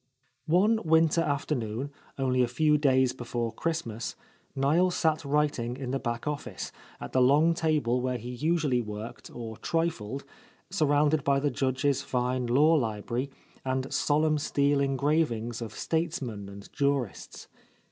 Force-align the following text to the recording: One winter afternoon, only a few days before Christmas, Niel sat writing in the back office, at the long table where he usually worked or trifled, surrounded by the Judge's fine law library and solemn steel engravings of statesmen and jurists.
One 0.47 0.79
winter 0.83 1.21
afternoon, 1.21 1.91
only 2.17 2.41
a 2.41 2.47
few 2.47 2.75
days 2.75 3.13
before 3.13 3.53
Christmas, 3.53 4.15
Niel 4.55 4.89
sat 4.89 5.23
writing 5.23 5.77
in 5.77 5.91
the 5.91 5.99
back 5.99 6.27
office, 6.27 6.71
at 6.99 7.11
the 7.11 7.21
long 7.21 7.53
table 7.53 8.01
where 8.01 8.17
he 8.17 8.31
usually 8.31 8.81
worked 8.81 9.29
or 9.31 9.57
trifled, 9.57 10.23
surrounded 10.71 11.23
by 11.23 11.39
the 11.39 11.51
Judge's 11.51 12.01
fine 12.01 12.47
law 12.47 12.73
library 12.73 13.29
and 13.63 13.93
solemn 13.93 14.39
steel 14.39 14.79
engravings 14.81 15.61
of 15.61 15.71
statesmen 15.75 16.49
and 16.49 16.73
jurists. 16.73 17.47